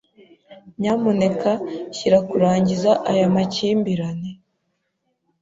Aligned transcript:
Nyamuneka 0.79 1.51
shyira 1.95 2.17
kurangiza 2.29 2.91
aya 3.11 3.27
makimbirane. 3.33 4.31